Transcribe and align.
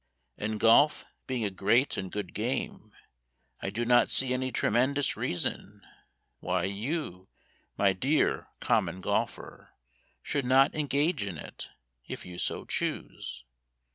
And 0.35 0.59
golf 0.59 1.05
being 1.27 1.45
a 1.45 1.51
great 1.51 1.95
and 1.95 2.11
good 2.11 2.33
game 2.33 2.91
I 3.61 3.69
do 3.69 3.85
not 3.85 4.09
see 4.09 4.33
any 4.33 4.51
tremendous 4.51 5.15
reason 5.15 5.83
Why 6.39 6.63
you, 6.63 7.27
my 7.77 7.93
dear 7.93 8.47
Common 8.59 9.01
Golfer, 9.01 9.73
Should 10.23 10.45
not 10.45 10.73
engage 10.73 11.23
in 11.27 11.37
it 11.37 11.69
if 12.07 12.25
you 12.25 12.39
so 12.39 12.65
choose. 12.65 13.43